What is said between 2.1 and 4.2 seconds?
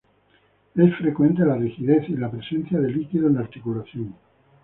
la presencia de líquido en la articulación.